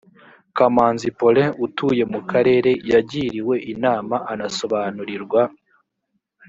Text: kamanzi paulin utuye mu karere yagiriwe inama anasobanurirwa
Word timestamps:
kamanzi 0.57 1.07
paulin 1.17 1.49
utuye 1.65 2.03
mu 2.13 2.21
karere 2.31 2.71
yagiriwe 2.91 3.55
inama 3.73 4.15
anasobanurirwa 4.31 5.41